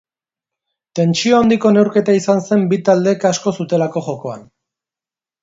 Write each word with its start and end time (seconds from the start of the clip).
Tentsio 0.99 1.35
handiko 1.39 1.71
neurketa 1.75 2.15
izan 2.21 2.41
zen 2.49 2.65
bi 2.73 2.81
taldeek 2.91 3.29
asko 3.33 3.55
zutelako 3.61 4.05
jokoan. 4.09 4.43